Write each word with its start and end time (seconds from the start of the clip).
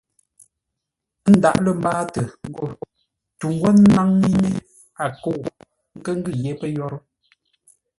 Ə́ 1.27 1.31
ndǎʼ 1.35 1.57
lə́ 1.63 1.73
mbâatə 1.79 2.21
ngô 2.49 2.65
tu 3.37 3.45
ńgwó 3.53 3.69
ńnáŋ 3.81 4.09
yé 4.33 4.41
a 5.03 5.05
kə̂u 5.21 5.39
nkə́ 5.97 6.13
ngʉ́ 6.19 6.33
yé 6.43 6.51
pə́ 6.59 6.69
yórə́. 6.75 7.01